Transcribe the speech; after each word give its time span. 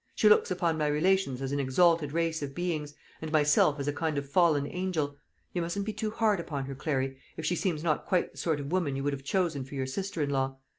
She 0.15 0.27
looks 0.27 0.49
upon 0.49 0.79
my 0.79 0.87
relations 0.87 1.43
as 1.43 1.51
an 1.51 1.59
exalted 1.59 2.11
race 2.11 2.41
of 2.41 2.55
beings, 2.55 2.95
and 3.21 3.31
myself 3.31 3.79
as 3.79 3.87
a 3.87 3.93
kind 3.93 4.17
of 4.17 4.27
fallen 4.27 4.65
angel. 4.65 5.19
You 5.53 5.61
mustn't 5.61 5.85
be 5.85 5.93
too 5.93 6.09
hard 6.09 6.39
upon 6.39 6.65
her, 6.65 6.73
Clary, 6.73 7.19
if 7.37 7.45
she 7.45 7.55
seems 7.55 7.83
not 7.83 8.07
quite 8.07 8.31
the 8.31 8.37
sort 8.39 8.59
of 8.59 8.71
woman 8.71 8.95
you 8.95 9.03
would 9.03 9.13
have 9.13 9.23
chosen 9.23 9.63
for 9.63 9.75
your 9.75 9.85
sister 9.85 10.23
in 10.23 10.31
law. 10.31 10.57